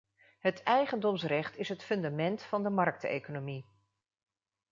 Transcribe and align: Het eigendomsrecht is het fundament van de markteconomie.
Het 0.39 0.63
eigendomsrecht 0.63 1.57
is 1.57 1.69
het 1.69 1.83
fundament 1.83 2.41
van 2.43 2.63
de 2.63 2.69
markteconomie. 2.69 3.65